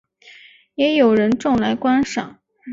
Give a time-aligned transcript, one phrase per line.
[0.73, 2.39] 也有人种来观赏。